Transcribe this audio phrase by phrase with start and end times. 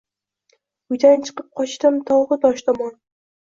[0.95, 2.99] Uydan chiqib qochdim tog’u tosh tomon.